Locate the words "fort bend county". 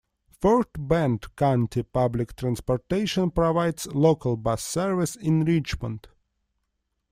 0.39-1.83